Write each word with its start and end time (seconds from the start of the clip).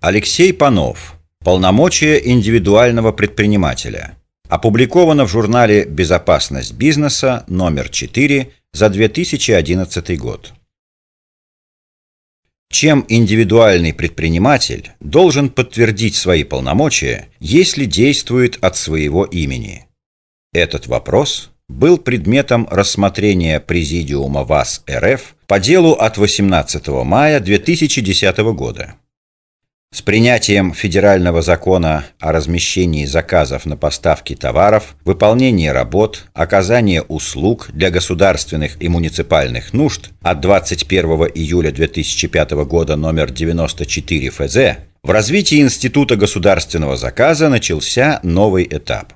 Алексей 0.00 0.52
Панов. 0.52 1.16
Полномочия 1.40 2.18
индивидуального 2.24 3.10
предпринимателя. 3.10 4.16
Опубликовано 4.48 5.24
в 5.24 5.28
журнале 5.28 5.86
«Безопасность 5.86 6.74
бизнеса» 6.74 7.44
номер 7.48 7.88
4 7.88 8.52
за 8.72 8.88
2011 8.90 10.16
год. 10.16 10.52
Чем 12.70 13.04
индивидуальный 13.08 13.92
предприниматель 13.92 14.92
должен 15.00 15.50
подтвердить 15.50 16.14
свои 16.14 16.44
полномочия, 16.44 17.26
если 17.40 17.84
действует 17.84 18.56
от 18.62 18.76
своего 18.76 19.24
имени? 19.24 19.88
Этот 20.52 20.86
вопрос 20.86 21.50
был 21.68 21.98
предметом 21.98 22.68
рассмотрения 22.70 23.58
Президиума 23.58 24.44
ВАС 24.44 24.84
РФ 24.88 25.34
по 25.48 25.58
делу 25.58 25.94
от 25.94 26.18
18 26.18 26.86
мая 26.86 27.40
2010 27.40 28.38
года. 28.54 28.94
С 29.90 30.02
принятием 30.02 30.74
федерального 30.74 31.40
закона 31.40 32.04
о 32.20 32.30
размещении 32.30 33.06
заказов 33.06 33.64
на 33.64 33.74
поставки 33.76 34.36
товаров, 34.36 34.96
выполнении 35.04 35.68
работ, 35.68 36.26
оказании 36.34 37.02
услуг 37.08 37.70
для 37.72 37.90
государственных 37.90 38.80
и 38.82 38.88
муниципальных 38.88 39.72
нужд 39.72 40.10
от 40.20 40.40
21 40.40 41.04
июля 41.34 41.72
2005 41.72 42.50
года 42.66 42.96
номер 42.96 43.30
94 43.30 44.28
ФЗ 44.28 44.56
в 45.02 45.10
развитии 45.10 45.62
Института 45.62 46.16
государственного 46.16 46.98
заказа 46.98 47.48
начался 47.48 48.20
новый 48.22 48.68
этап. 48.70 49.14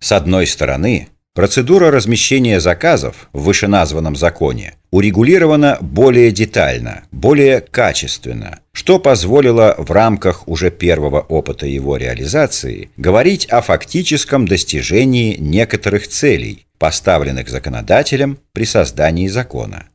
С 0.00 0.10
одной 0.10 0.48
стороны, 0.48 1.10
Процедура 1.34 1.90
размещения 1.90 2.60
заказов 2.60 3.30
в 3.32 3.44
вышеназванном 3.44 4.16
законе 4.16 4.74
урегулирована 4.90 5.78
более 5.80 6.30
детально, 6.30 7.04
более 7.10 7.62
качественно, 7.62 8.60
что 8.72 8.98
позволило 8.98 9.74
в 9.78 9.90
рамках 9.90 10.46
уже 10.46 10.70
первого 10.70 11.20
опыта 11.20 11.66
его 11.66 11.96
реализации 11.96 12.90
говорить 12.98 13.46
о 13.46 13.62
фактическом 13.62 14.46
достижении 14.46 15.36
некоторых 15.38 16.06
целей, 16.06 16.66
поставленных 16.76 17.48
законодателем 17.48 18.38
при 18.52 18.66
создании 18.66 19.28
закона. 19.28 19.88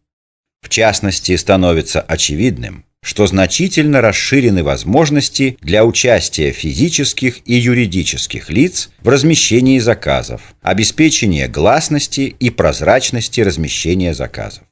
В 0.64 0.70
частности, 0.70 1.36
становится 1.36 2.02
очевидным, 2.02 2.84
что 3.08 3.26
значительно 3.26 4.02
расширены 4.02 4.66
возможности 4.66 5.58
для 5.62 5.86
участия 5.86 6.52
физических 6.52 7.38
и 7.46 7.56
юридических 7.56 8.50
лиц 8.50 8.90
в 9.00 9.08
размещении 9.08 9.80
заказов, 9.80 10.42
обеспечения 10.62 11.48
гласности 11.48 12.36
и 12.38 12.50
прозрачности 12.50 13.40
размещения 13.40 14.14
заказов. 14.14 14.66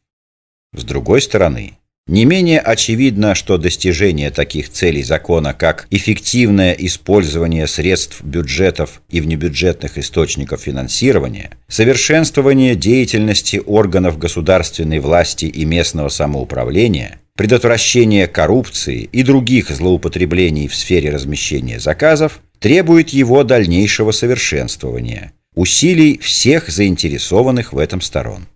С 0.73 0.83
другой 0.83 1.21
стороны, 1.21 1.77
не 2.07 2.25
менее 2.25 2.59
очевидно, 2.59 3.35
что 3.35 3.57
достижение 3.57 4.31
таких 4.31 4.69
целей 4.69 5.01
закона, 5.01 5.53
как 5.53 5.87
эффективное 5.89 6.73
использование 6.73 7.67
средств 7.67 8.21
бюджетов 8.21 9.01
и 9.09 9.21
внебюджетных 9.21 9.97
источников 9.97 10.59
финансирования, 10.59 11.51
совершенствование 11.69 12.75
деятельности 12.75 13.61
органов 13.65 14.17
государственной 14.17 14.99
власти 14.99 15.45
и 15.45 15.63
местного 15.63 16.09
самоуправления– 16.09 17.21
предотвращение 17.35 18.27
коррупции 18.27 19.09
и 19.11 19.23
других 19.23 19.69
злоупотреблений 19.69 20.67
в 20.67 20.75
сфере 20.75 21.09
размещения 21.09 21.79
заказов 21.79 22.39
требует 22.59 23.09
его 23.09 23.43
дальнейшего 23.43 24.11
совершенствования, 24.11 25.33
усилий 25.53 26.17
всех 26.19 26.69
заинтересованных 26.69 27.73
в 27.73 27.77
этом 27.77 28.01
сторон. 28.01 28.47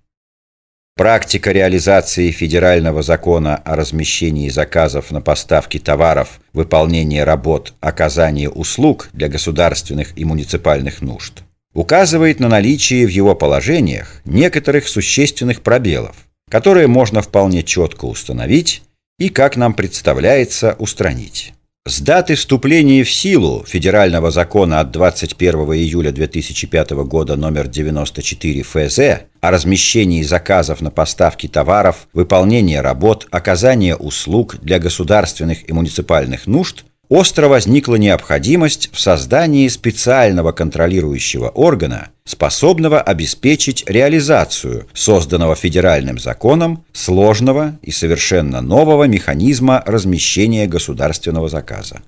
Практика 0.95 1.51
реализации 1.51 2.31
федерального 2.31 3.03
закона 3.03 3.55
о 3.55 3.75
размещении 3.75 4.49
заказов 4.49 5.11
на 5.11 5.21
поставки 5.21 5.79
товаров, 5.79 6.41
выполнение 6.51 7.23
работ, 7.23 7.73
оказание 7.79 8.49
услуг 8.49 9.09
для 9.13 9.29
государственных 9.29 10.17
и 10.17 10.25
муниципальных 10.25 11.01
нужд 11.01 11.43
указывает 11.73 12.39
на 12.39 12.49
наличие 12.49 13.05
в 13.05 13.09
его 13.09 13.35
положениях 13.35 14.21
некоторых 14.25 14.87
существенных 14.87 15.61
пробелов, 15.61 16.15
которые 16.49 16.87
можно 16.87 17.21
вполне 17.21 17.63
четко 17.63 18.05
установить 18.05 18.81
и, 19.17 19.29
как 19.29 19.55
нам 19.55 19.73
представляется, 19.73 20.75
устранить. 20.79 21.53
С 21.85 22.01
даты 22.01 22.35
вступления 22.35 23.03
в 23.03 23.11
силу 23.11 23.63
федерального 23.65 24.31
закона 24.31 24.79
от 24.79 24.91
21 24.91 25.55
июля 25.73 26.11
2005 26.11 26.91
года 26.91 27.35
номер 27.35 27.67
94 27.67 28.63
ФЗ 28.63 28.99
о 29.41 29.51
размещении 29.51 30.21
заказов 30.21 30.81
на 30.81 30.91
поставки 30.91 31.47
товаров, 31.47 32.07
выполнение 32.13 32.81
работ, 32.81 33.27
оказание 33.31 33.95
услуг 33.95 34.57
для 34.61 34.77
государственных 34.77 35.67
и 35.67 35.73
муниципальных 35.73 36.45
нужд 36.45 36.85
остро 37.09 37.47
возникла 37.47 37.95
необходимость 37.95 38.89
в 38.93 38.99
создании 38.99 39.67
специального 39.67 40.51
контролирующего 40.51 41.49
органа, 41.49 42.09
способного 42.23 43.01
обеспечить 43.01 43.83
реализацию 43.87 44.87
созданного 44.93 45.55
федеральным 45.55 46.19
законом 46.19 46.85
сложного 46.93 47.77
и 47.81 47.91
совершенно 47.91 48.61
нового 48.61 49.05
механизма 49.05 49.83
размещения 49.85 50.67
государственного 50.67 51.49
заказа. 51.49 52.01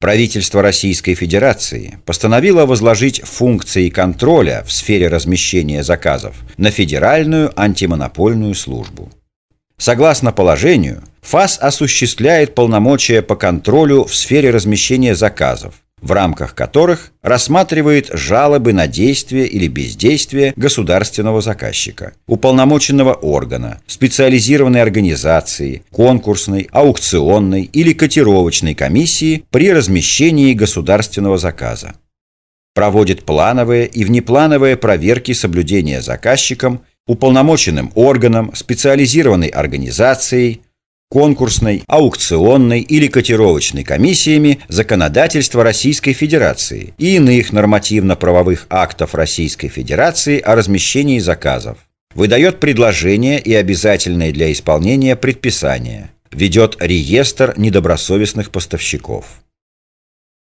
Правительство 0.00 0.62
Российской 0.62 1.14
Федерации 1.14 1.98
постановило 2.06 2.66
возложить 2.66 3.20
функции 3.24 3.88
контроля 3.88 4.62
в 4.64 4.70
сфере 4.70 5.08
размещения 5.08 5.82
заказов 5.82 6.36
на 6.56 6.70
Федеральную 6.70 7.52
антимонопольную 7.60 8.54
службу. 8.54 9.10
Согласно 9.78 10.32
положению, 10.32 11.02
ФАС 11.22 11.58
осуществляет 11.60 12.54
полномочия 12.56 13.22
по 13.22 13.36
контролю 13.36 14.04
в 14.04 14.14
сфере 14.14 14.50
размещения 14.50 15.14
заказов, 15.14 15.74
в 16.02 16.10
рамках 16.10 16.56
которых 16.56 17.12
рассматривает 17.22 18.10
жалобы 18.12 18.72
на 18.72 18.88
действие 18.88 19.46
или 19.46 19.68
бездействие 19.68 20.52
государственного 20.56 21.40
заказчика, 21.40 22.14
уполномоченного 22.26 23.14
органа, 23.14 23.80
специализированной 23.86 24.82
организации, 24.82 25.84
конкурсной, 25.92 26.68
аукционной 26.72 27.62
или 27.62 27.92
котировочной 27.92 28.74
комиссии 28.74 29.44
при 29.50 29.72
размещении 29.72 30.54
государственного 30.54 31.38
заказа. 31.38 31.94
Проводит 32.74 33.24
плановые 33.24 33.86
и 33.86 34.04
внеплановые 34.04 34.76
проверки 34.76 35.32
соблюдения 35.32 36.00
заказчиком 36.00 36.82
уполномоченным 37.08 37.90
органом, 37.96 38.54
специализированной 38.54 39.48
организацией, 39.48 40.60
конкурсной, 41.10 41.82
аукционной 41.88 42.80
или 42.80 43.08
котировочной 43.08 43.82
комиссиями 43.82 44.60
законодательства 44.68 45.64
Российской 45.64 46.12
Федерации 46.12 46.94
и 46.98 47.16
иных 47.16 47.52
нормативно-правовых 47.52 48.66
актов 48.68 49.14
Российской 49.14 49.68
Федерации 49.68 50.38
о 50.38 50.54
размещении 50.54 51.18
заказов, 51.18 51.78
выдает 52.14 52.60
предложения 52.60 53.38
и 53.38 53.54
обязательные 53.54 54.32
для 54.32 54.52
исполнения 54.52 55.16
предписания, 55.16 56.10
ведет 56.30 56.76
реестр 56.78 57.54
недобросовестных 57.56 58.50
поставщиков. 58.50 59.42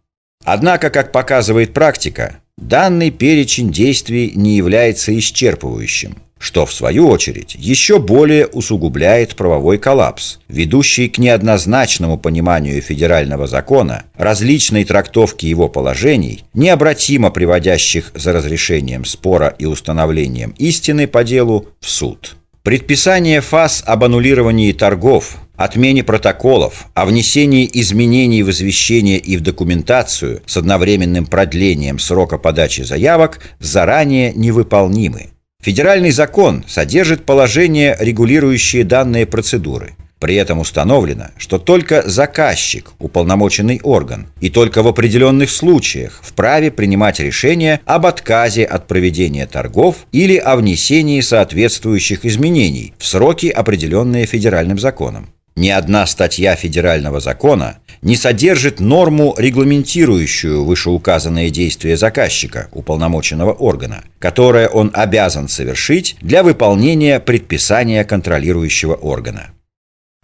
Однако, 0.46 0.90
как 0.90 1.12
показывает 1.12 1.74
практика, 1.74 2.40
Данный 2.58 3.12
перечень 3.12 3.72
действий 3.72 4.32
не 4.36 4.58
является 4.58 5.18
исчерпывающим, 5.18 6.18
что, 6.40 6.66
в 6.66 6.74
свою 6.74 7.08
очередь, 7.08 7.56
еще 7.58 8.00
более 8.00 8.48
усугубляет 8.48 9.36
правовой 9.36 9.78
коллапс, 9.78 10.40
ведущий 10.48 11.08
к 11.08 11.18
неоднозначному 11.18 12.18
пониманию 12.18 12.82
федерального 12.82 13.48
закона, 13.48 14.04
различной 14.16 14.86
трактовке 14.86 15.48
его 15.48 15.70
положений, 15.70 16.46
необратимо 16.54 17.30
приводящих 17.30 18.12
за 18.16 18.34
разрешением 18.34 19.06
спора 19.06 19.56
и 19.60 19.66
установлением 19.66 20.56
истины 20.58 21.08
по 21.08 21.24
делу 21.24 21.68
в 21.80 21.90
суд. 21.90 22.37
Предписание 22.68 23.40
ФАС 23.40 23.82
об 23.86 24.04
аннулировании 24.04 24.74
торгов, 24.74 25.38
отмене 25.56 26.04
протоколов, 26.04 26.88
о 26.96 27.06
внесении 27.06 27.70
изменений 27.72 28.44
в 28.44 28.52
извещение 28.52 29.20
и 29.20 29.38
в 29.38 29.42
документацию 29.42 30.42
с 30.46 30.58
одновременным 30.58 31.28
продлением 31.28 31.98
срока 31.98 32.38
подачи 32.38 32.82
заявок 32.82 33.40
заранее 33.62 34.34
невыполнимы. 34.34 35.30
Федеральный 35.64 36.12
закон 36.12 36.66
содержит 36.68 37.24
положения, 37.24 37.96
регулирующие 38.02 38.84
данные 38.84 39.26
процедуры. 39.26 39.96
При 40.20 40.36
этом 40.36 40.60
установлено, 40.60 41.28
что 41.38 41.60
только 41.60 42.08
заказчик, 42.08 42.92
уполномоченный 42.98 43.80
орган, 43.84 44.28
и 44.42 44.50
только 44.50 44.82
в 44.82 44.88
определенных 44.88 45.52
случаях 45.52 46.20
вправе 46.24 46.72
принимать 46.72 47.20
решение 47.20 47.82
об 47.86 48.08
отказе 48.08 48.64
от 48.64 48.88
проведения 48.88 49.46
торгов 49.46 50.08
или 50.12 50.38
о 50.38 50.56
внесении 50.56 51.22
соответствующих 51.22 52.26
изменений 52.26 52.94
в 52.98 53.06
сроки, 53.06 53.48
определенные 53.48 54.26
федеральным 54.26 54.80
законом. 54.80 55.30
Ни 55.56 55.70
одна 55.70 56.06
статья 56.06 56.56
федерального 56.56 57.20
закона 57.20 57.80
не 58.04 58.16
содержит 58.16 58.80
норму, 58.80 59.34
регламентирующую 59.38 60.64
вышеуказанные 60.64 61.50
действия 61.50 61.98
заказчика, 61.98 62.70
уполномоченного 62.72 63.54
органа, 63.54 64.04
которое 64.20 64.68
он 64.68 64.92
обязан 64.94 65.48
совершить 65.48 66.16
для 66.22 66.44
выполнения 66.44 67.20
предписания 67.20 68.04
контролирующего 68.04 68.94
органа. 68.94 69.50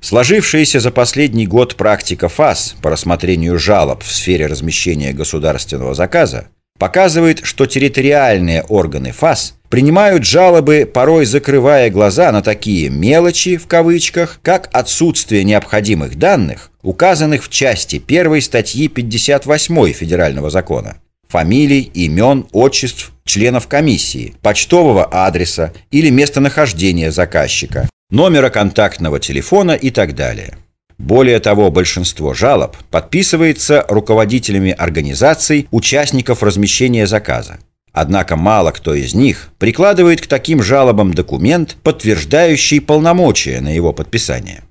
Сложившаяся 0.04 0.82
за 0.82 0.92
последний 0.92 1.48
год 1.48 1.78
практика 1.78 2.28
ФАС 2.28 2.76
по 2.82 2.90
рассмотрению 2.90 3.58
жалоб 3.58 4.04
в 4.04 4.12
сфере 4.12 4.48
размещения 4.48 5.14
государственного 5.14 5.94
заказа 5.94 6.50
показывает, 6.78 7.40
что 7.46 7.68
территориальные 7.68 8.64
органы 8.64 9.14
ФАС 9.14 9.56
принимают 9.70 10.26
жалобы, 10.26 10.86
порой 10.94 11.24
закрывая 11.24 11.90
глаза 11.90 12.34
на 12.34 12.42
такие 12.42 12.90
«мелочи» 12.90 13.56
в 13.56 13.68
кавычках, 13.68 14.40
как 14.44 14.70
отсутствие 14.74 15.46
необходимых 15.46 16.20
данных, 16.20 16.72
указанных 16.82 17.46
в 17.46 17.50
части 17.50 18.04
1 18.06 18.42
статьи 18.42 18.90
58 18.90 19.94
Федерального 19.94 20.50
закона. 20.50 20.98
Фамилий, 21.30 21.90
имен, 21.94 22.46
отчеств 22.52 23.14
членов 23.24 23.70
комиссии, 23.70 24.36
почтового 24.42 25.06
адреса 25.06 25.72
или 25.92 26.10
местонахождения 26.10 27.10
заказчика, 27.10 27.88
номера 28.14 28.50
контактного 28.50 29.20
телефона 29.20 29.72
и 29.72 29.90
так 29.90 30.16
далее. 30.16 30.56
Более 31.00 31.40
того, 31.40 31.72
большинство 31.72 32.34
жалоб 32.34 32.78
подписывается 32.92 33.86
руководителями 33.90 34.72
организаций, 34.72 35.68
участников 35.72 36.44
размещения 36.44 37.08
заказа. 37.08 37.58
Однако 37.92 38.36
мало 38.36 38.72
кто 38.72 38.94
из 38.94 39.14
них 39.14 39.50
прикладывает 39.58 40.22
к 40.22 40.28
таким 40.28 40.62
жалобам 40.62 41.14
документ, 41.14 41.76
подтверждающий 41.84 42.82
полномочия 42.82 43.62
на 43.62 43.76
его 43.76 43.94
подписание. 43.94 44.64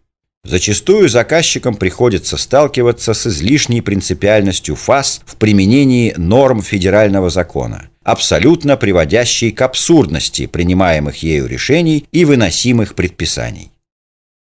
Зачастую 0.44 1.08
заказчикам 1.08 1.74
приходится 1.74 2.36
сталкиваться 2.36 3.12
с 3.12 3.26
излишней 3.26 3.80
принципиальностью 3.80 4.74
ФАС 4.74 5.20
в 5.24 5.36
применении 5.36 6.14
норм 6.16 6.62
федерального 6.62 7.30
закона, 7.30 7.88
абсолютно 8.04 8.76
приводящей 8.76 9.52
к 9.52 9.62
абсурдности 9.62 10.46
принимаемых 10.46 11.22
ею 11.22 11.46
решений 11.46 12.06
и 12.12 12.24
выносимых 12.24 12.94
предписаний. 12.94 13.70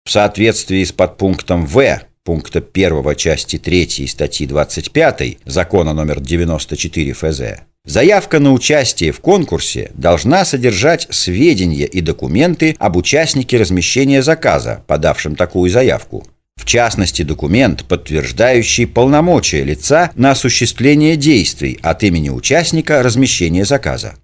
В 0.05 0.11
соответствии 0.11 0.85
с 0.85 0.93
подпунктом 0.93 1.67
В 1.67 2.03
пункта 2.25 2.63
1 2.73 3.15
части 3.17 3.59
3 3.59 4.07
статьи 4.07 4.47
25 4.47 5.39
закона 5.45 5.95
номер 5.95 6.21
94 6.21 7.13
ФЗ 7.13 7.43
Заявка 7.87 8.41
на 8.41 8.53
участие 8.53 9.13
в 9.13 9.21
конкурсе 9.21 9.91
должна 9.93 10.47
содержать 10.47 11.07
сведения 11.11 11.85
и 11.85 12.01
документы 12.01 12.75
об 12.79 12.97
участнике 12.97 13.59
размещения 13.59 14.23
заказа, 14.23 14.83
подавшем 14.87 15.37
такую 15.37 15.71
заявку. 15.71 16.27
В 16.65 16.67
частности, 16.67 17.23
документ, 17.23 17.85
подтверждающий 17.85 18.87
полномочия 18.87 19.63
лица 19.65 20.11
на 20.15 20.31
осуществление 20.31 21.15
действий 21.15 21.79
от 21.83 22.03
имени 22.03 22.31
участника 22.31 23.03
размещения 23.03 23.67
заказа. 23.67 24.15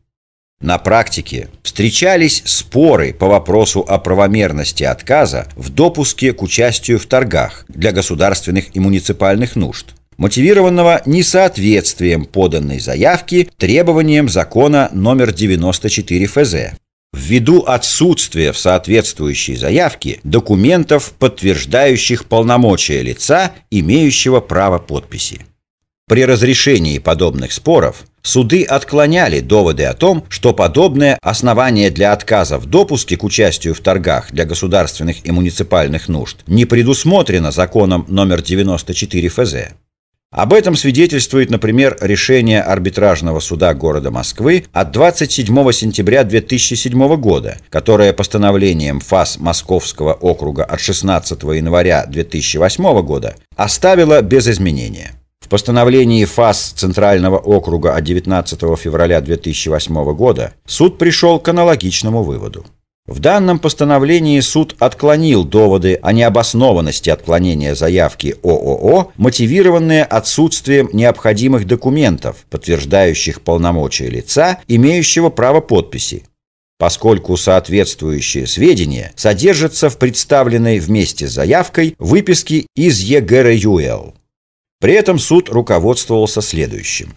На 0.58 0.78
практике 0.78 1.48
встречались 1.62 2.42
споры 2.46 3.12
по 3.12 3.26
вопросу 3.26 3.80
о 3.80 3.98
правомерности 3.98 4.84
отказа 4.84 5.48
в 5.54 5.68
допуске 5.68 6.32
к 6.32 6.42
участию 6.42 6.98
в 6.98 7.04
торгах 7.04 7.66
для 7.68 7.92
государственных 7.92 8.74
и 8.74 8.80
муниципальных 8.80 9.54
нужд 9.54 9.94
мотивированного 10.16 11.02
несоответствием 11.04 12.24
поданной 12.24 12.78
заявки 12.78 13.50
требованиям 13.58 14.28
закона 14.28 14.90
номер 14.92 15.32
94 15.32 16.26
ФЗ. 16.26 16.54
Ввиду 17.30 17.60
отсутствия 17.60 18.50
в 18.50 18.58
соответствующей 18.58 19.54
заявке 19.54 20.18
документов, 20.24 21.12
подтверждающих 21.16 22.24
полномочия 22.24 23.02
лица, 23.02 23.52
имеющего 23.70 24.40
право 24.40 24.80
подписи. 24.80 25.46
При 26.08 26.24
разрешении 26.24 26.98
подобных 26.98 27.52
споров 27.52 28.02
суды 28.20 28.64
отклоняли 28.64 29.38
доводы 29.38 29.84
о 29.84 29.94
том, 29.94 30.24
что 30.28 30.52
подобное 30.52 31.20
основание 31.22 31.90
для 31.90 32.12
отказа 32.12 32.58
в 32.58 32.66
допуске 32.66 33.16
к 33.16 33.22
участию 33.22 33.76
в 33.76 33.80
торгах 33.80 34.32
для 34.32 34.44
государственных 34.44 35.24
и 35.24 35.30
муниципальных 35.30 36.08
нужд 36.08 36.38
не 36.48 36.64
предусмотрено 36.64 37.52
законом 37.52 38.06
номер 38.08 38.42
94 38.42 39.28
ФЗ. 39.28 39.54
Об 40.32 40.52
этом 40.52 40.76
свидетельствует, 40.76 41.50
например, 41.50 41.96
решение 42.00 42.62
арбитражного 42.62 43.40
суда 43.40 43.74
города 43.74 44.12
Москвы 44.12 44.64
от 44.72 44.92
27 44.92 45.72
сентября 45.72 46.22
2007 46.22 47.16
года, 47.16 47.58
которое 47.68 48.12
постановлением 48.12 49.00
ФАС 49.00 49.38
Московского 49.40 50.12
округа 50.12 50.62
от 50.64 50.78
16 50.78 51.42
января 51.42 52.06
2008 52.06 53.02
года 53.02 53.34
оставило 53.56 54.22
без 54.22 54.46
изменения. 54.46 55.14
В 55.40 55.48
постановлении 55.48 56.24
ФАС 56.24 56.74
Центрального 56.76 57.36
округа 57.36 57.96
от 57.96 58.04
19 58.04 58.60
февраля 58.78 59.20
2008 59.20 60.14
года 60.14 60.52
суд 60.64 60.96
пришел 60.96 61.40
к 61.40 61.48
аналогичному 61.48 62.22
выводу. 62.22 62.64
В 63.10 63.18
данном 63.18 63.58
постановлении 63.58 64.38
суд 64.38 64.76
отклонил 64.78 65.42
доводы 65.42 65.98
о 66.00 66.12
необоснованности 66.12 67.10
отклонения 67.10 67.74
заявки 67.74 68.36
ООО, 68.44 69.10
мотивированные 69.16 70.04
отсутствием 70.04 70.88
необходимых 70.92 71.66
документов, 71.66 72.46
подтверждающих 72.50 73.40
полномочия 73.40 74.08
лица, 74.08 74.60
имеющего 74.68 75.28
право 75.28 75.60
подписи, 75.60 76.22
поскольку 76.78 77.36
соответствующие 77.36 78.46
сведения 78.46 79.12
содержатся 79.16 79.90
в 79.90 79.98
представленной 79.98 80.78
вместе 80.78 81.26
с 81.26 81.32
заявкой 81.32 81.96
выписке 81.98 82.66
из 82.76 83.00
ЕГРЮЛ. 83.00 84.14
При 84.78 84.94
этом 84.94 85.18
суд 85.18 85.48
руководствовался 85.48 86.42
следующим. 86.42 87.16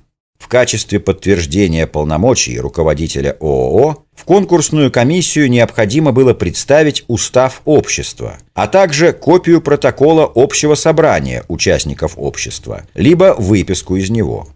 Качестве 0.54 1.00
подтверждения 1.00 1.88
полномочий 1.88 2.60
руководителя 2.60 3.36
ООО 3.40 4.06
в 4.14 4.24
конкурсную 4.24 4.92
комиссию 4.92 5.50
необходимо 5.50 6.12
было 6.12 6.36
представить 6.36 7.04
устав 7.08 7.64
общества, 7.66 8.38
а 8.54 8.68
также 8.68 9.14
копию 9.14 9.62
протокола 9.62 10.32
общего 10.36 10.76
собрания 10.76 11.44
участников 11.48 12.14
общества, 12.18 12.84
либо 12.94 13.34
выписку 13.36 13.96
из 13.96 14.12
него. 14.12 14.48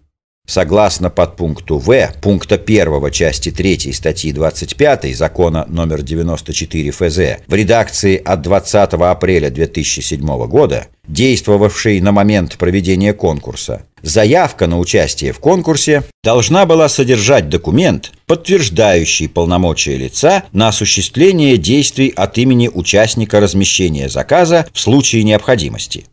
Согласно 0.46 1.10
подпункту 1.10 1.78
В 1.78 2.10
пункта 2.22 2.54
1 2.54 3.10
части 3.10 3.50
3 3.50 3.92
статьи 3.92 4.32
25 4.32 5.16
закона 5.16 5.66
номер 5.68 6.02
94 6.02 6.90
ФЗ 6.92 7.18
в 7.46 7.54
редакции 7.54 8.22
от 8.24 8.40
20 8.40 8.94
апреля 8.94 9.50
2007 9.50 10.46
года, 10.46 10.86
действовавшей 11.08 12.00
на 12.00 12.12
момент 12.12 12.56
проведения 12.56 13.12
конкурса, 13.12 13.82
заявка 14.02 14.66
на 14.66 14.78
участие 14.78 15.32
в 15.32 15.38
конкурсе 15.38 16.02
должна 16.22 16.66
была 16.66 16.88
содержать 16.88 17.48
документ, 17.48 18.12
подтверждающий 18.26 19.28
полномочия 19.28 19.96
лица 19.96 20.44
на 20.52 20.68
осуществление 20.68 21.56
действий 21.56 22.12
от 22.14 22.38
имени 22.38 22.68
участника 22.68 23.40
размещения 23.40 24.08
заказа 24.08 24.66
в 24.72 24.80
случае 24.80 25.24
необходимости. 25.24 26.06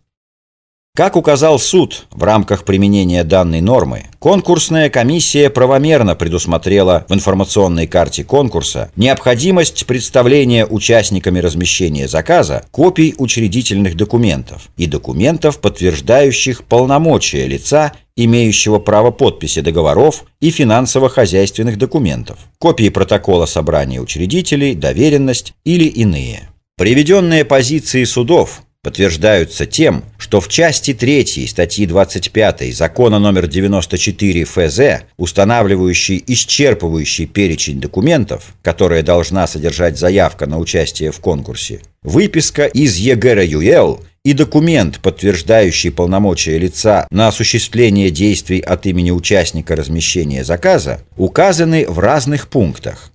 Как 0.96 1.18
указал 1.18 1.60
суд, 1.60 2.08
в 2.12 2.24
рамках 2.24 2.64
применения 2.64 3.26
данной 3.26 3.60
нормы, 3.60 4.06
конкурсная 4.18 4.90
комиссия 4.90 5.50
правомерно 5.50 6.16
предусмотрела 6.16 7.06
в 7.10 7.14
информационной 7.14 7.86
карте 7.86 8.24
конкурса 8.24 8.90
необходимость 8.96 9.86
представления 9.88 10.66
участниками 10.66 11.40
размещения 11.40 12.08
заказа 12.08 12.64
копий 12.72 13.14
учредительных 13.18 13.98
документов 13.98 14.70
и 14.78 14.86
документов, 14.86 15.60
подтверждающих 15.60 16.64
полномочия 16.64 17.46
лица, 17.46 17.92
имеющего 18.16 18.80
право 18.80 19.12
подписи 19.12 19.60
договоров 19.60 20.24
и 20.40 20.50
финансово-хозяйственных 20.50 21.78
документов, 21.78 22.40
копии 22.58 22.88
протокола 22.88 23.48
собрания 23.48 24.00
учредителей, 24.00 24.76
доверенность 24.76 25.56
или 25.66 25.84
иные. 25.84 26.48
Приведенные 26.78 27.44
позиции 27.44 28.06
судов 28.06 28.62
подтверждаются 28.86 29.66
тем, 29.66 30.04
что 30.20 30.40
в 30.40 30.48
части 30.48 30.94
3 30.94 31.48
статьи 31.48 31.88
25 31.88 32.76
закона 32.76 33.18
номер 33.18 33.48
94 33.48 34.44
ФЗ, 34.44 34.80
устанавливающий 35.18 36.24
исчерпывающий 36.28 37.26
перечень 37.26 37.82
документов, 37.82 38.54
которые 38.62 39.02
должна 39.02 39.48
содержать 39.48 39.98
заявка 39.98 40.46
на 40.46 40.60
участие 40.60 41.12
в 41.12 41.20
конкурсе, 41.20 41.82
выписка 42.04 42.66
из 42.68 42.98
ЕГРЮЛ 42.98 44.02
и 44.24 44.34
документ, 44.34 45.00
подтверждающий 45.00 45.90
полномочия 45.90 46.60
лица 46.60 47.08
на 47.10 47.28
осуществление 47.30 48.12
действий 48.12 48.60
от 48.60 48.86
имени 48.86 49.10
участника 49.10 49.76
размещения 49.76 50.44
заказа, 50.44 51.02
указаны 51.18 51.88
в 51.88 51.98
разных 51.98 52.50
пунктах. 52.50 53.10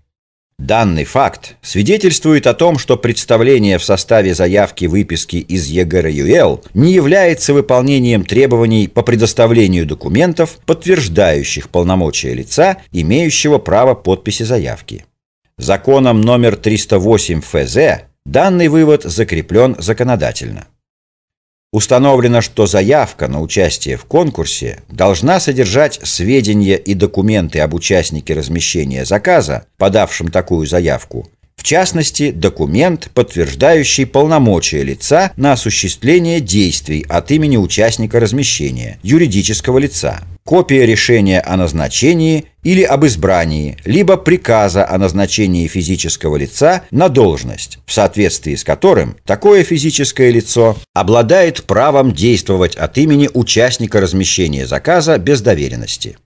Данный 0.61 1.05
факт 1.05 1.57
свидетельствует 1.63 2.47
о 2.47 2.53
том, 2.53 2.79
что 2.79 2.99
представление 2.99 3.79
в 3.79 3.83
составе 3.83 4.35
заявки 4.35 4.85
выписки 4.85 5.37
из 5.37 5.69
ЕГРЮЛ 5.69 6.63
не 6.75 6.93
является 6.93 7.55
выполнением 7.55 8.27
требований 8.27 8.87
по 8.87 9.01
предоставлению 9.01 9.87
документов, 9.87 10.59
подтверждающих 10.67 11.71
полномочия 11.71 12.35
лица, 12.35 12.77
имеющего 12.93 13.57
право 13.57 13.95
подписи 13.95 14.43
заявки. 14.43 15.07
Законом 15.57 16.21
номер 16.21 16.57
308 16.57 17.41
ФЗ 17.41 18.03
данный 18.27 18.69
вывод 18.69 19.05
закреплен 19.05 19.77
законодательно. 19.79 20.67
Установлено, 21.73 22.41
что 22.41 22.67
заявка 22.67 23.29
на 23.29 23.41
участие 23.41 23.97
в 23.97 24.05
конкурсе 24.05 24.81
должна 24.89 25.39
содержать 25.39 26.01
сведения 26.03 26.77
и 26.77 26.95
документы 26.95 27.61
об 27.61 27.75
участнике 27.75 28.35
размещения 28.35 29.05
заказа, 29.05 29.67
подавшем 29.77 30.33
такую 30.33 30.67
заявку, 30.67 31.29
в 31.61 31.63
частности, 31.63 32.31
документ, 32.31 33.11
подтверждающий 33.15 34.07
полномочия 34.07 34.83
лица 34.83 35.31
на 35.37 35.53
осуществление 35.53 36.41
действий 36.41 37.05
от 37.07 37.31
имени 37.31 37.59
участника 37.59 38.19
размещения, 38.19 38.99
юридического 39.03 39.77
лица, 39.77 40.23
копия 40.51 40.85
решения 40.85 41.39
о 41.39 41.57
назначении 41.57 42.47
или 42.65 42.83
об 42.83 43.07
избрании, 43.07 43.77
либо 43.85 44.17
приказа 44.17 44.85
о 44.85 44.99
назначении 44.99 45.69
физического 45.69 46.35
лица 46.35 46.83
на 46.91 47.09
должность, 47.09 47.79
в 47.87 47.93
соответствии 47.93 48.57
с 48.57 48.65
которым 48.65 49.17
такое 49.25 49.63
физическое 49.63 50.29
лицо 50.33 50.77
обладает 50.93 51.63
правом 51.67 52.11
действовать 52.11 52.75
от 52.75 52.99
имени 52.99 53.31
участника 53.33 54.01
размещения 54.01 54.67
заказа 54.67 55.19
без 55.19 55.41
доверенности. 55.41 56.19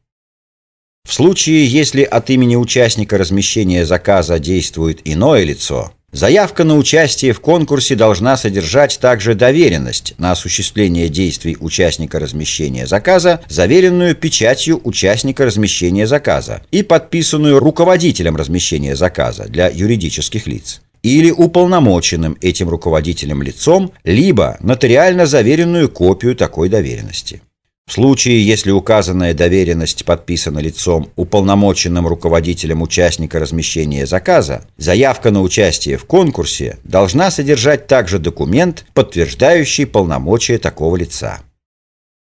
В 1.06 1.12
случае, 1.12 1.66
если 1.66 2.02
от 2.02 2.30
имени 2.30 2.56
участника 2.56 3.18
размещения 3.18 3.84
заказа 3.84 4.38
действует 4.38 5.02
иное 5.04 5.44
лицо, 5.44 5.92
заявка 6.14 6.64
на 6.64 6.76
участие 6.76 7.35
в 7.35 7.40
конкурсе 7.40 7.97
должна 7.97 8.38
содержать 8.38 8.99
также 9.00 9.35
доверенность 9.35 10.14
на 10.16 10.33
осуществление 10.33 11.11
действий 11.11 11.59
участника 11.61 12.18
размещения 12.18 12.87
заказа, 12.87 13.40
заверенную 13.49 14.14
печатью 14.14 14.80
участника 14.85 15.44
размещения 15.44 16.06
заказа 16.06 16.62
и 16.71 16.83
подписанную 16.83 17.59
руководителем 17.59 18.37
размещения 18.37 18.97
заказа 18.97 19.44
для 19.44 19.68
юридических 19.68 20.47
лиц 20.47 20.80
или 21.02 21.30
уполномоченным 21.30 22.38
этим 22.40 22.71
руководителем 22.71 23.42
лицом, 23.42 23.92
либо 24.04 24.56
нотариально 24.61 25.26
заверенную 25.26 25.90
копию 25.90 26.35
такой 26.35 26.71
доверенности. 26.71 27.42
В 27.86 27.92
случае, 27.92 28.44
если 28.44 28.70
указанная 28.70 29.34
доверенность 29.34 30.04
подписана 30.04 30.58
лицом, 30.58 31.10
уполномоченным 31.16 32.06
руководителем 32.06 32.80
участника 32.80 33.38
размещения 33.38 34.06
заказа, 34.06 34.66
заявка 34.78 35.30
на 35.30 35.42
участие 35.42 35.98
в 35.98 36.06
конкурсе 36.06 36.78
должна 36.82 37.30
содержать 37.30 37.86
также 37.86 38.18
документ, 38.18 38.86
подтверждающий 38.94 39.86
полномочия 39.86 40.58
такого 40.58 40.96
лица. 40.96 41.40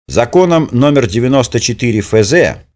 Законом 0.07 0.67
номер 0.71 1.07
94 1.07 2.01
ФЗ 2.01 2.33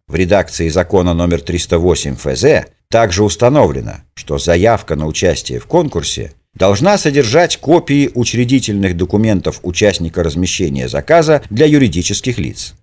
в 0.07 0.15
редакции 0.15 0.69
закона 0.69 1.13
номер 1.13 1.41
308 1.41 2.15
ФЗ 2.15 2.69
также 2.89 3.25
установлено, 3.25 3.95
что 4.13 4.37
заявка 4.37 4.95
на 4.95 5.07
участие 5.07 5.59
в 5.59 5.65
конкурсе 5.65 6.31
должна 6.57 6.97
содержать 6.97 7.57
копии 7.57 8.09
учредительных 8.13 8.97
документов 8.97 9.59
участника 9.63 10.23
размещения 10.23 10.89
заказа 10.89 11.43
для 11.49 11.67
юридических 11.67 12.39
лиц. 12.39 12.73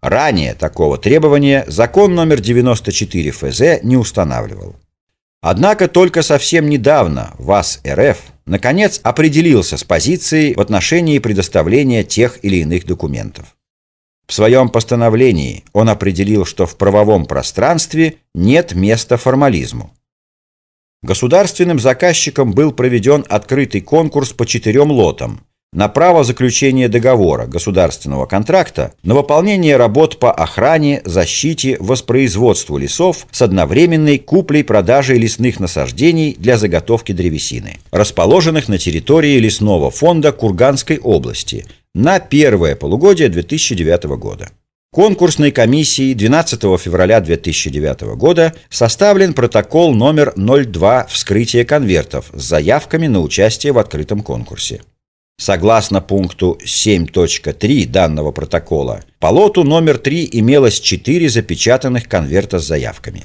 Ранее 0.00 0.54
такого 0.54 0.98
требования 0.98 1.64
закон 1.66 2.14
номер 2.14 2.40
94 2.40 3.30
ФЗ 3.30 3.60
не 3.82 3.96
устанавливал. 3.96 4.76
Однако 5.40 5.88
только 5.88 6.22
совсем 6.22 6.68
недавно 6.68 7.34
ВАС 7.38 7.80
РФ 7.86 8.18
наконец 8.46 9.00
определился 9.02 9.76
с 9.76 9.84
позицией 9.84 10.54
в 10.54 10.60
отношении 10.60 11.18
предоставления 11.18 12.04
тех 12.04 12.38
или 12.42 12.56
иных 12.56 12.86
документов. 12.86 13.56
В 14.26 14.32
своем 14.32 14.68
постановлении 14.68 15.64
он 15.72 15.88
определил, 15.88 16.46
что 16.46 16.66
в 16.66 16.76
правовом 16.76 17.26
пространстве 17.26 18.16
нет 18.34 18.74
места 18.74 19.16
формализму. 19.16 19.92
Государственным 21.04 21.78
заказчиком 21.78 22.52
был 22.52 22.72
проведен 22.72 23.26
открытый 23.28 23.82
конкурс 23.82 24.32
по 24.32 24.46
четырем 24.46 24.90
лотам 24.90 25.42
на 25.74 25.88
право 25.88 26.24
заключения 26.24 26.88
договора 26.88 27.46
государственного 27.46 28.24
контракта 28.24 28.94
на 29.02 29.14
выполнение 29.14 29.76
работ 29.76 30.18
по 30.18 30.32
охране, 30.32 31.02
защите, 31.04 31.76
воспроизводству 31.78 32.78
лесов 32.78 33.26
с 33.30 33.42
одновременной 33.42 34.18
куплей-продажей 34.18 35.18
лесных 35.18 35.60
насаждений 35.60 36.34
для 36.38 36.56
заготовки 36.56 37.12
древесины, 37.12 37.80
расположенных 37.90 38.68
на 38.68 38.78
территории 38.78 39.38
лесного 39.38 39.90
фонда 39.90 40.32
Курганской 40.32 40.98
области 40.98 41.66
на 41.92 42.18
первое 42.18 42.76
полугодие 42.76 43.28
2009 43.28 44.04
года. 44.16 44.48
Конкурсной 44.94 45.50
комиссией 45.50 46.14
12 46.14 46.60
февраля 46.80 47.18
2009 47.18 48.14
года 48.14 48.54
составлен 48.68 49.34
протокол 49.34 49.92
номер 49.92 50.32
02 50.36 51.06
вскрытия 51.08 51.64
конвертов 51.64 52.30
с 52.32 52.44
заявками 52.44 53.08
на 53.08 53.20
участие 53.20 53.72
в 53.72 53.78
открытом 53.78 54.20
конкурсе. 54.20 54.82
Согласно 55.36 56.00
пункту 56.00 56.60
7.3 56.64 57.86
данного 57.86 58.30
протокола, 58.30 59.02
по 59.18 59.26
лоту 59.26 59.64
номер 59.64 59.98
3 59.98 60.28
имелось 60.30 60.78
4 60.78 61.28
запечатанных 61.28 62.06
конверта 62.06 62.60
с 62.60 62.64
заявками. 62.64 63.24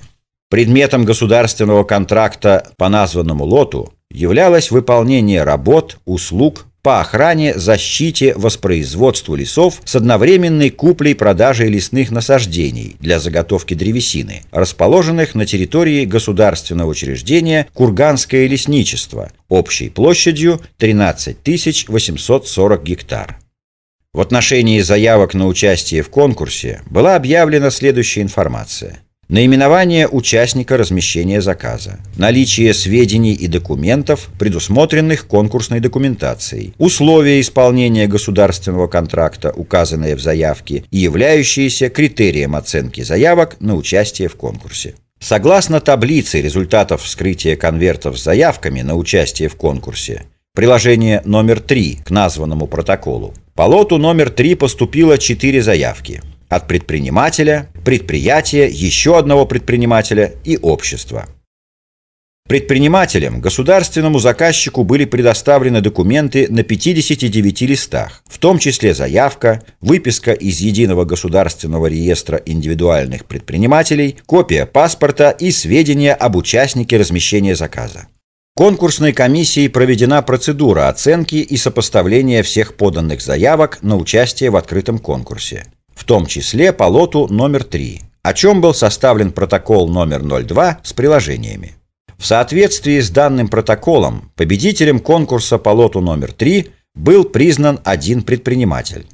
Предметом 0.50 1.06
государственного 1.06 1.84
контракта 1.84 2.72
по 2.78 2.90
названному 2.90 3.46
лоту 3.46 3.94
являлось 4.10 4.72
выполнение 4.72 5.44
работ, 5.44 6.00
услуг, 6.06 6.66
по 6.90 7.02
охране, 7.02 7.54
защите, 7.54 8.34
воспроизводству 8.34 9.36
лесов 9.36 9.80
с 9.86 9.96
одновременной 9.96 10.72
куплей-продажей 10.72 11.70
лесных 11.70 12.10
насаждений 12.10 12.96
для 13.00 13.20
заготовки 13.20 13.76
древесины, 13.76 14.42
расположенных 14.50 15.36
на 15.36 15.46
территории 15.46 16.06
государственного 16.06 16.90
учреждения 16.90 17.68
Курганское 17.76 18.48
лесничество 18.48 19.32
общей 19.50 19.90
площадью 19.90 20.62
13 20.80 21.88
840 21.88 22.84
гектар. 22.84 23.38
В 24.12 24.20
отношении 24.20 24.82
заявок 24.82 25.36
на 25.36 25.46
участие 25.46 26.02
в 26.02 26.10
конкурсе 26.10 26.82
была 26.90 27.16
объявлена 27.16 27.70
следующая 27.70 28.24
информация– 28.24 29.04
Наименование 29.30 30.08
участника 30.08 30.76
размещения 30.76 31.40
заказа. 31.40 32.00
Наличие 32.18 32.74
сведений 32.74 33.34
и 33.34 33.46
документов, 33.46 34.28
предусмотренных 34.40 35.28
конкурсной 35.28 35.80
документацией. 35.80 36.74
Условия 36.80 37.40
исполнения 37.40 38.08
государственного 38.08 38.88
контракта, 38.88 39.54
указанные 39.56 40.16
в 40.16 40.20
заявке 40.20 40.84
и 40.90 40.98
являющиеся 40.98 41.90
критерием 41.90 42.56
оценки 42.56 43.02
заявок 43.02 43.58
на 43.60 43.76
участие 43.76 44.30
в 44.30 44.36
конкурсе. 44.36 44.96
Согласно 45.20 45.80
таблице 45.80 46.42
результатов 46.42 47.04
вскрытия 47.04 47.56
конвертов 47.56 48.18
с 48.18 48.24
заявками 48.24 48.82
на 48.82 48.96
участие 48.96 49.48
в 49.48 49.56
конкурсе, 49.56 50.24
приложение 50.56 51.22
номер 51.24 51.60
3 51.60 52.00
к 52.04 52.10
названному 52.10 52.66
протоколу, 52.66 53.36
по 53.54 53.62
лоту 53.62 54.00
номер 54.00 54.32
3 54.32 54.56
поступило 54.56 55.20
4 55.20 55.62
заявки– 55.62 56.24
от 56.50 56.68
предпринимателя, 56.68 57.70
предприятия, 57.86 58.68
еще 58.68 59.18
одного 59.18 59.46
предпринимателя 59.46 60.34
и 60.44 60.58
общества. 60.58 61.28
Предпринимателям, 62.50 63.42
государственному 63.42 64.18
заказчику 64.18 64.84
были 64.84 65.06
предоставлены 65.06 65.82
документы 65.82 66.48
на 66.50 66.64
59 66.64 67.62
листах, 67.62 68.24
в 68.28 68.40
том 68.40 68.58
числе 68.58 68.96
заявка, 68.96 69.62
выписка 69.82 70.32
из 70.32 70.60
Единого 70.60 71.06
государственного 71.06 71.86
реестра 71.86 72.42
индивидуальных 72.44 73.26
предпринимателей, 73.26 74.18
копия 74.26 74.66
паспорта 74.66 75.30
и 75.30 75.52
сведения 75.52 76.16
об 76.16 76.38
участнике 76.38 76.98
размещения 76.98 77.56
заказа. 77.56 78.08
Конкурсной 78.56 79.14
комиссией 79.14 79.70
проведена 79.70 80.24
процедура 80.24 80.90
оценки 80.90 81.36
и 81.36 81.56
сопоставления 81.56 82.42
всех 82.42 82.74
поданных 82.74 83.22
заявок 83.22 83.78
на 83.84 83.96
участие 83.96 84.50
в 84.50 84.56
открытом 84.56 84.98
конкурсе 84.98 85.68
в 86.00 86.06
том 86.06 86.26
числе 86.26 86.72
по 86.72 86.86
лоту 86.86 87.28
номер 87.28 87.66
3, 87.66 88.02
о 88.24 88.34
чем 88.34 88.62
был 88.62 88.74
составлен 88.74 89.34
протокол 89.34 89.90
номер 89.90 90.24
02 90.24 90.80
с 90.82 90.94
приложениями. 90.94 91.76
В 92.18 92.26
соответствии 92.26 93.02
с 93.02 93.10
данным 93.10 93.50
протоколом 93.50 94.32
победителем 94.38 95.00
конкурса 95.02 95.58
по 95.58 95.70
лоту 95.70 96.00
номер 96.00 96.32
3 96.32 96.70
был 96.96 97.26
признан 97.26 97.82
один 97.84 98.22
предприниматель. 98.22 99.08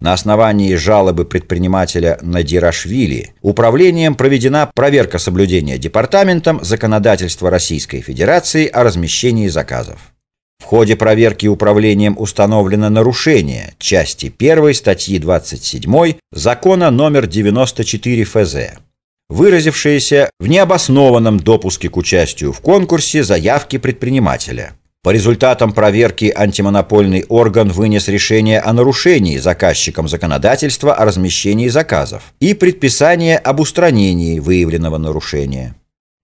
На 0.00 0.12
основании 0.12 0.74
жалобы 0.74 1.24
предпринимателя 1.24 2.18
Надирашвили 2.20 3.32
управлением 3.40 4.14
проведена 4.14 4.70
проверка 4.74 5.18
соблюдения 5.18 5.78
Департаментом 5.78 6.62
законодательства 6.62 7.48
Российской 7.48 8.02
Федерации 8.02 8.66
о 8.66 8.84
размещении 8.84 9.48
заказов. 9.48 10.13
В 10.64 10.66
ходе 10.66 10.96
проверки 10.96 11.46
управлением 11.46 12.14
установлено 12.18 12.88
нарушение 12.88 13.74
части 13.78 14.32
1 14.38 14.72
статьи 14.72 15.18
27 15.18 16.14
закона 16.32 16.90
номер 16.90 17.26
94 17.26 18.24
ФЗ. 18.24 18.56
выразившееся 19.28 20.30
в 20.40 20.46
необоснованном 20.46 21.38
допуске 21.38 21.90
к 21.90 21.98
участию 21.98 22.54
в 22.54 22.60
конкурсе 22.60 23.22
заявки 23.22 23.76
предпринимателя. 23.76 24.72
По 25.02 25.10
результатам 25.10 25.74
проверки 25.74 26.32
антимонопольный 26.34 27.26
орган 27.28 27.68
вынес 27.68 28.08
решение 28.08 28.60
о 28.60 28.72
нарушении 28.72 29.36
заказчиком 29.36 30.08
законодательства 30.08 30.94
о 30.94 31.04
размещении 31.04 31.68
заказов 31.68 32.32
и 32.40 32.54
предписание 32.54 33.36
об 33.36 33.60
устранении 33.60 34.38
выявленного 34.38 34.96
нарушения. 34.96 35.74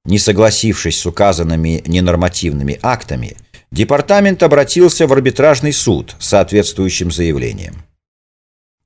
Не 0.06 0.18
согласившись 0.18 0.98
с 0.98 1.04
указанными 1.04 1.82
ненормативными 1.86 2.78
актами, 2.80 3.36
департамент 3.72 4.42
обратился 4.42 5.06
в 5.06 5.12
арбитражный 5.12 5.72
суд 5.72 6.16
с 6.18 6.28
соответствующим 6.28 7.10
заявлением. 7.10 7.84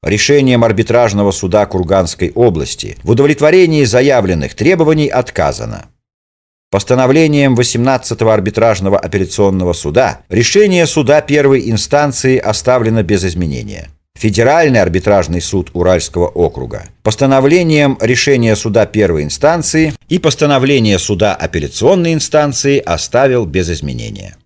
Решением 0.02 0.64
арбитражного 0.64 1.30
суда 1.30 1.64
Курганской 1.64 2.30
области 2.34 2.98
в 3.02 3.10
удовлетворении 3.10 3.84
заявленных 3.84 4.54
требований 4.54 5.08
отказано. 5.08 5.86
Постановлением 6.70 7.54
18-го 7.54 8.28
арбитражного 8.28 8.98
апелляционного 8.98 9.72
суда 9.72 10.20
решение 10.28 10.86
суда 10.86 11.22
первой 11.22 11.70
инстанции 11.70 12.36
оставлено 12.36 13.02
без 13.02 13.24
изменения. 13.24 13.88
Федеральный 14.14 14.82
арбитражный 14.82 15.40
суд 15.40 15.70
Уральского 15.72 16.28
округа 16.28 16.86
постановлением 17.02 17.96
решения 18.00 18.54
суда 18.56 18.86
первой 18.86 19.22
инстанции 19.22 19.94
и 20.08 20.18
постановление 20.18 20.98
суда 20.98 21.34
апелляционной 21.34 22.12
инстанции 22.12 22.78
оставил 22.78 23.46
без 23.46 23.70
изменения 23.70 24.36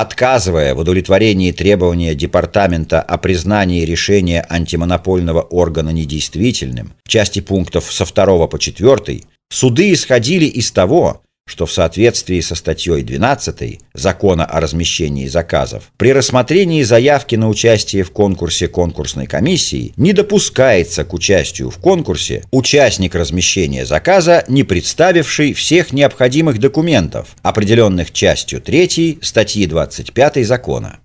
отказывая 0.00 0.74
в 0.74 0.78
удовлетворении 0.78 1.52
требования 1.52 2.14
департамента 2.14 3.00
о 3.00 3.18
признании 3.18 3.84
решения 3.84 4.44
антимонопольного 4.48 5.42
органа 5.42 5.90
недействительным 5.90 6.92
в 7.04 7.08
части 7.08 7.40
пунктов 7.40 7.92
со 7.92 8.04
2 8.04 8.46
по 8.46 8.58
4, 8.58 9.20
суды 9.48 9.92
исходили 9.92 10.46
из 10.46 10.70
того, 10.70 11.22
что 11.48 11.64
в 11.64 11.72
соответствии 11.72 12.40
со 12.40 12.54
статьей 12.54 13.02
12 13.02 13.80
Закона 13.94 14.44
о 14.44 14.60
размещении 14.60 15.28
заказов 15.28 15.90
при 15.96 16.12
рассмотрении 16.12 16.82
заявки 16.82 17.36
на 17.36 17.48
участие 17.48 18.02
в 18.02 18.10
конкурсе 18.10 18.68
конкурсной 18.68 19.26
комиссии 19.26 19.92
не 19.96 20.12
допускается 20.12 21.04
к 21.04 21.14
участию 21.14 21.70
в 21.70 21.78
конкурсе 21.78 22.42
участник 22.50 23.14
размещения 23.14 23.86
заказа, 23.86 24.44
не 24.48 24.64
представивший 24.64 25.52
всех 25.54 25.92
необходимых 25.92 26.58
документов, 26.58 27.36
определенных 27.42 28.12
частью 28.12 28.60
3 28.60 29.20
статьи 29.22 29.66
25 29.66 30.46
Закона. 30.46 30.98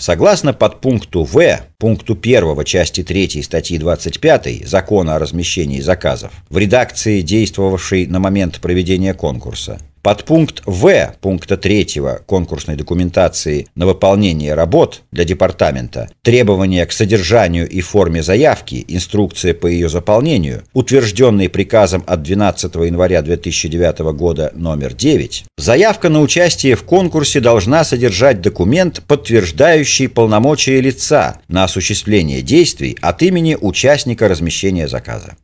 Согласно 0.00 0.52
подпункту 0.52 1.24
В, 1.24 1.60
пункту 1.76 2.16
1 2.20 2.64
части 2.64 3.02
3 3.02 3.42
статьи 3.42 3.78
25 3.78 4.66
Закона 4.66 5.16
о 5.16 5.18
размещении 5.18 5.80
заказов, 5.80 6.32
в 6.48 6.56
редакции, 6.56 7.20
действовавшей 7.20 8.06
на 8.06 8.20
момент 8.20 8.60
проведения 8.60 9.12
конкурса, 9.12 9.80
Подпункт 10.02 10.62
В 10.64 11.14
пункта 11.20 11.56
3 11.56 12.00
конкурсной 12.26 12.76
документации 12.76 13.66
на 13.74 13.86
выполнение 13.86 14.54
работ 14.54 15.02
для 15.10 15.24
департамента, 15.24 16.08
требования 16.22 16.86
к 16.86 16.92
содержанию 16.92 17.68
и 17.68 17.80
форме 17.80 18.22
заявки, 18.22 18.84
инструкция 18.86 19.54
по 19.54 19.66
ее 19.66 19.88
заполнению, 19.88 20.62
утвержденные 20.72 21.48
приказом 21.48 22.04
от 22.06 22.22
12 22.22 22.74
января 22.76 23.22
2009 23.22 23.98
года 24.16 24.52
номер 24.54 24.94
9, 24.94 25.44
заявка 25.56 26.08
на 26.08 26.20
участие 26.20 26.76
в 26.76 26.84
конкурсе 26.84 27.40
должна 27.40 27.84
содержать 27.84 28.40
документ, 28.40 29.02
подтверждающий 29.06 30.08
полномочия 30.08 30.80
лица 30.80 31.40
на 31.48 31.64
осуществление 31.64 32.42
действий 32.42 32.96
от 33.00 33.22
имени 33.22 33.56
участника 33.60 34.28
размещения 34.28 34.86
заказа. 34.88 35.36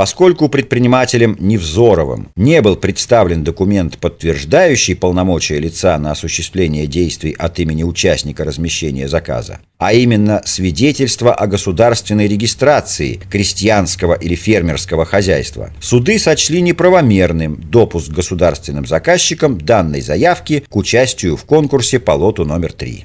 Поскольку 0.00 0.48
предпринимателем 0.48 1.36
Невзоровым 1.38 2.30
не 2.34 2.62
был 2.62 2.76
представлен 2.76 3.44
документ, 3.44 3.98
подтверждающий 3.98 4.96
полномочия 4.96 5.58
лица 5.58 5.98
на 5.98 6.12
осуществление 6.12 6.86
действий 6.86 7.36
от 7.38 7.58
имени 7.58 7.82
участника 7.82 8.44
размещения 8.44 9.08
заказа, 9.08 9.60
а 9.76 9.92
именно 9.92 10.40
свидетельство 10.46 11.34
о 11.34 11.46
государственной 11.46 12.28
регистрации 12.28 13.20
крестьянского 13.30 14.14
или 14.14 14.34
фермерского 14.34 15.04
хозяйства, 15.04 15.70
суды 15.82 16.18
сочли 16.18 16.62
неправомерным 16.62 17.60
допуск 17.60 18.10
государственным 18.10 18.86
заказчикам 18.86 19.60
данной 19.60 20.00
заявки 20.00 20.64
к 20.66 20.76
участию 20.76 21.36
в 21.36 21.44
конкурсе 21.44 22.00
по 22.00 22.12
лоту 22.12 22.46
номер 22.46 22.72
3. 22.72 23.04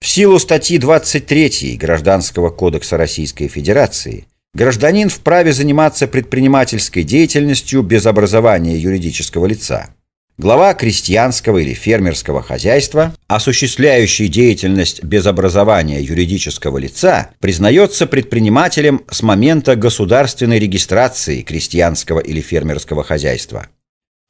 В 0.00 0.08
силу 0.08 0.38
статьи 0.38 0.78
23 0.78 1.78
Гражданского 1.80 2.50
кодекса 2.50 2.96
Российской 2.96 3.48
Федерации 3.48 4.26
Гражданин 4.54 5.08
вправе 5.08 5.54
заниматься 5.54 6.06
предпринимательской 6.06 7.04
деятельностью 7.04 7.82
без 7.82 8.04
образования 8.04 8.76
юридического 8.76 9.46
лица. 9.46 9.94
Глава 10.36 10.74
крестьянского 10.74 11.58
или 11.58 11.72
фермерского 11.72 12.42
хозяйства, 12.42 13.14
осуществляющий 13.28 14.28
деятельность 14.28 15.02
без 15.02 15.24
образования 15.26 16.02
юридического 16.02 16.76
лица, 16.76 17.30
признается 17.38 18.06
предпринимателем 18.06 19.02
с 19.10 19.22
момента 19.22 19.74
государственной 19.74 20.58
регистрации 20.58 21.40
крестьянского 21.40 22.20
или 22.20 22.42
фермерского 22.42 23.04
хозяйства. 23.04 23.68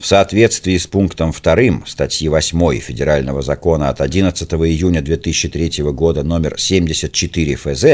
В 0.00 0.06
соответствии 0.06 0.76
с 0.76 0.86
пунктом 0.86 1.32
2 1.32 1.86
статьи 1.86 2.28
8 2.28 2.78
Федерального 2.78 3.42
закона 3.42 3.88
от 3.88 4.00
11 4.00 4.52
июня 4.52 5.02
2003 5.02 5.82
года 5.92 6.22
номер 6.22 6.58
74 6.58 7.56
ФЗ 7.56 7.84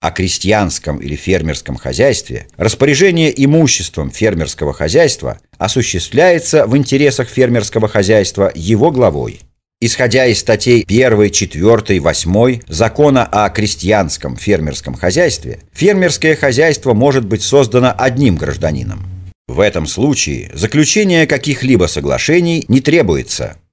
о 0.00 0.10
крестьянском 0.10 0.98
или 0.98 1.16
фермерском 1.16 1.76
хозяйстве, 1.76 2.46
распоряжение 2.56 3.32
имуществом 3.44 4.10
фермерского 4.10 4.72
хозяйства 4.72 5.40
осуществляется 5.58 6.66
в 6.66 6.76
интересах 6.76 7.28
фермерского 7.28 7.88
хозяйства 7.88 8.52
его 8.54 8.90
главой. 8.90 9.40
Исходя 9.80 10.26
из 10.26 10.40
статей 10.40 10.84
1, 10.86 11.30
4, 11.30 12.00
8 12.00 12.60
Закона 12.66 13.24
о 13.24 13.48
крестьянском 13.50 14.36
фермерском 14.36 14.94
хозяйстве, 14.94 15.60
фермерское 15.72 16.34
хозяйство 16.34 16.94
может 16.94 17.24
быть 17.24 17.42
создано 17.42 17.94
одним 17.96 18.36
гражданином. 18.36 19.06
В 19.46 19.60
этом 19.60 19.86
случае 19.86 20.50
заключение 20.52 21.26
каких-либо 21.26 21.86
соглашений 21.86 22.64
не 22.68 22.80
требуется– 22.80 23.56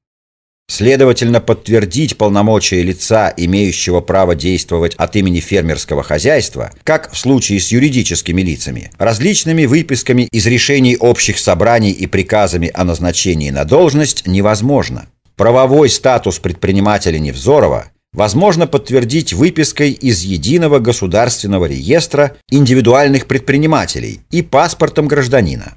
Следовательно, 0.68 1.42
подтвердить 1.42 2.18
полномочия 2.18 2.82
лица, 2.82 3.32
имеющего 3.38 4.02
право 4.02 4.36
действовать 4.36 4.96
от 4.96 5.16
имени 5.16 5.40
фермерского 5.40 6.02
хозяйства, 6.02 6.72
как 6.84 7.12
в 7.14 7.18
случае 7.18 7.60
с 7.60 7.72
юридическими 7.72 8.42
лицами, 8.42 8.92
различными 8.98 9.66
выписками 9.66 10.24
из 10.32 10.46
решений 10.48 10.98
общих 10.98 11.38
собраний 11.38 11.92
и 11.92 12.08
приказами 12.08 12.72
о 12.74 12.84
назначении 12.84 13.52
на 13.52 13.64
должность 13.64 14.26
невозможно. 14.26 15.06
Правовой 15.36 15.90
статус 15.90 16.40
предпринимателя 16.40 17.20
Невзорова 17.20 17.92
возможно 18.14 18.66
подтвердить 18.66 19.34
выпиской 19.34 19.92
из 19.92 20.24
Единого 20.24 20.80
государственного 20.80 21.66
реестра 21.66 22.38
индивидуальных 22.50 23.28
предпринимателей 23.28 24.22
и 24.32 24.42
паспортом 24.42 25.08
гражданина. 25.08 25.76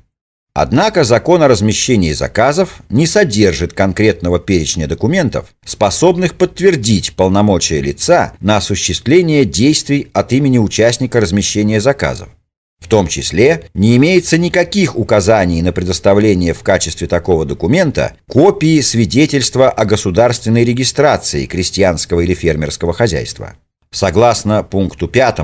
Однако 0.61 1.05
закон 1.05 1.40
о 1.44 1.47
размещении 1.47 2.12
заказов 2.12 2.81
не 2.88 3.07
содержит 3.07 3.75
конкретного 3.75 4.40
перечня 4.40 4.88
документов, 4.88 5.55
способных 5.64 6.35
подтвердить 6.35 7.14
полномочия 7.14 7.81
лица 7.81 8.33
на 8.40 8.57
осуществление 8.57 9.44
действий 9.44 10.09
от 10.12 10.33
имени 10.33 10.59
участника 10.59 11.21
размещения 11.21 11.81
заказов. 11.81 12.31
В 12.81 12.88
том 12.88 13.07
числе 13.07 13.66
не 13.73 13.97
имеется 13.99 14.37
никаких 14.37 14.97
указаний 14.97 15.62
на 15.62 15.71
предоставление 15.71 16.55
в 16.55 16.64
качестве 16.64 17.07
такого 17.07 17.44
документа 17.44 18.14
копии 18.27 18.81
свидетельства 18.81 19.71
о 19.71 19.85
государственной 19.85 20.64
регистрации 20.64 21.47
крестьянского 21.47 22.23
или 22.23 22.35
фермерского 22.35 22.92
хозяйства. 22.92 23.55
Согласно 23.92 24.64
пункту 24.64 25.07
5 25.07 25.38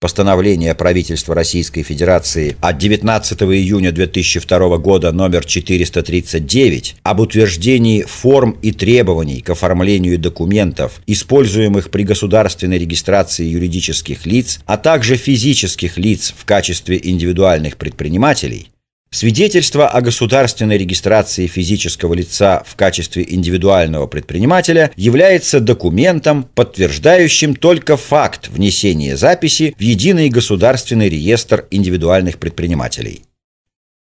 Постановление 0.00 0.76
правительства 0.76 1.34
Российской 1.34 1.82
Федерации 1.82 2.56
от 2.60 2.78
19 2.78 3.42
июня 3.42 3.90
2002 3.90 4.78
года 4.78 5.10
номер 5.10 5.44
439 5.44 6.94
об 7.02 7.18
утверждении 7.18 8.02
форм 8.02 8.52
и 8.62 8.70
требований 8.70 9.40
к 9.40 9.50
оформлению 9.50 10.16
документов, 10.20 11.00
используемых 11.08 11.90
при 11.90 12.04
государственной 12.04 12.78
регистрации 12.78 13.46
юридических 13.46 14.24
лиц, 14.24 14.60
а 14.66 14.76
также 14.76 15.16
физических 15.16 15.98
лиц 15.98 16.32
в 16.36 16.44
качестве 16.44 17.00
индивидуальных 17.02 17.76
предпринимателей, 17.76 18.70
Свидетельство 19.10 19.88
о 19.88 20.02
государственной 20.02 20.76
регистрации 20.76 21.46
физического 21.46 22.12
лица 22.12 22.62
в 22.66 22.76
качестве 22.76 23.24
индивидуального 23.26 24.06
предпринимателя 24.06 24.90
является 24.96 25.60
документом, 25.60 26.46
подтверждающим 26.54 27.56
только 27.56 27.96
факт 27.96 28.48
внесения 28.48 29.16
записи 29.16 29.74
в 29.78 29.80
единый 29.80 30.28
государственный 30.28 31.08
реестр 31.08 31.66
индивидуальных 31.70 32.38
предпринимателей. 32.38 33.22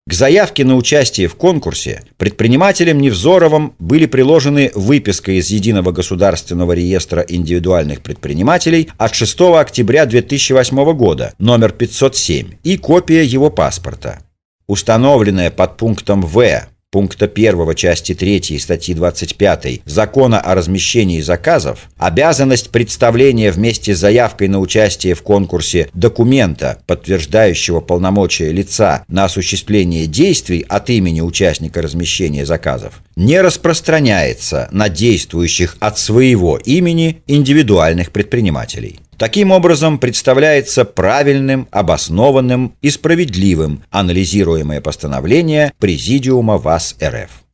К 0.09 0.13
заявке 0.13 0.63
на 0.63 0.75
участие 0.75 1.27
в 1.27 1.35
конкурсе 1.35 2.01
предпринимателям 2.17 2.99
Невзоровым 2.99 3.75
были 3.77 4.05
приложены 4.05 4.71
выписка 4.73 5.33
из 5.33 5.49
Единого 5.49 5.91
государственного 5.91 6.71
реестра 6.73 7.25
индивидуальных 7.27 8.01
предпринимателей 8.01 8.89
от 8.97 9.15
6 9.15 9.41
октября 9.41 10.05
2008 10.05 10.93
года, 10.93 11.33
номер 11.39 11.73
507, 11.73 12.53
и 12.63 12.77
копия 12.77 13.23
его 13.23 13.49
паспорта. 13.49 14.19
Установленная 14.67 15.49
под 15.49 15.77
пунктом 15.77 16.21
В 16.21 16.67
пункта 16.91 17.25
1 17.25 17.75
части 17.75 18.13
3 18.13 18.57
статьи 18.59 18.95
25 18.95 19.81
Закона 19.85 20.39
о 20.39 20.55
размещении 20.55 21.21
заказов 21.21 21.89
обязанность 21.97 22.69
представления 22.71 23.51
вместе 23.51 23.95
с 23.95 23.99
заявкой 23.99 24.47
на 24.47 24.59
участие 24.59 25.13
в 25.13 25.21
конкурсе 25.21 25.89
документа, 25.93 26.79
подтверждающего 26.87 27.81
полномочия 27.81 28.51
лица 28.51 29.03
на 29.07 29.25
осуществление 29.25 30.07
действий 30.07 30.65
от 30.67 30.89
имени 30.89 31.21
участника 31.21 31.81
размещения 31.81 32.45
заказов, 32.45 33.01
не 33.15 33.41
распространяется 33.41 34.67
на 34.71 34.89
действующих 34.89 35.77
от 35.79 35.99
своего 35.99 36.57
имени 36.57 37.21
индивидуальных 37.27 38.11
предпринимателей. 38.11 38.99
Таким 39.17 39.51
образом, 39.51 39.97
представляется 39.97 40.85
правильным, 40.85 41.67
обоснованным 41.71 42.75
и 42.81 42.91
справедливым 42.91 43.83
анализируемое 43.89 44.79
постановление 44.79 45.73
Президиума 45.79 46.57
ВАС 46.57 46.95
РФ. 47.03 47.46